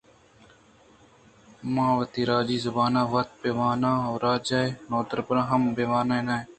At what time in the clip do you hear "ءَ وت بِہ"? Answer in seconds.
3.01-3.49